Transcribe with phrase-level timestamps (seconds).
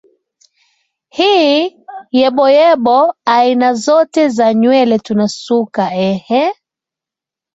[1.17, 1.61] hii
[2.19, 6.51] yeboyebo aina zote za nywele tunasuka eehee